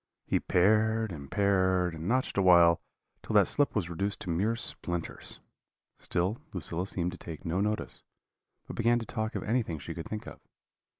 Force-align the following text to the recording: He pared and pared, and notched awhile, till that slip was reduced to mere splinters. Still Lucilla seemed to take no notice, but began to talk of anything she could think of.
He 0.25 0.39
pared 0.39 1.11
and 1.11 1.29
pared, 1.29 1.93
and 1.93 2.07
notched 2.07 2.35
awhile, 2.35 2.81
till 3.21 3.35
that 3.35 3.47
slip 3.47 3.75
was 3.75 3.87
reduced 3.87 4.19
to 4.21 4.31
mere 4.31 4.55
splinters. 4.55 5.41
Still 5.99 6.39
Lucilla 6.53 6.87
seemed 6.87 7.11
to 7.11 7.19
take 7.19 7.45
no 7.45 7.61
notice, 7.61 8.01
but 8.65 8.75
began 8.75 8.97
to 8.97 9.05
talk 9.05 9.35
of 9.35 9.43
anything 9.43 9.77
she 9.77 9.93
could 9.93 10.07
think 10.09 10.25
of. 10.25 10.39